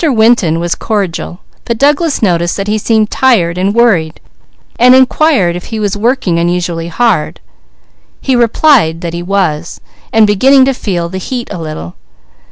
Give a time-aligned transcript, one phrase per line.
[0.03, 4.19] Winton was cordial, but Douglas noticed that he seemed tired and worried,
[4.79, 7.39] and inquired if he were working unusually hard.
[8.19, 9.79] He replied that he was,
[10.11, 11.93] and beginning to feel the heat a little.